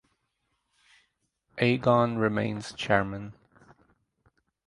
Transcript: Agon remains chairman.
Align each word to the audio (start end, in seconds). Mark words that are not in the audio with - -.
Agon 1.59 2.17
remains 2.17 2.71
chairman. 2.73 3.33